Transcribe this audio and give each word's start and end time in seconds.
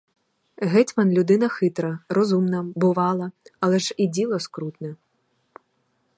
Гетьман 0.61 1.11
людина 1.11 1.47
хитра, 1.49 1.99
розумна, 2.09 2.63
бувала, 2.75 3.31
але 3.59 3.79
ж 3.79 3.93
і 3.97 4.07
діло 4.07 4.39
скрутне. 4.39 4.95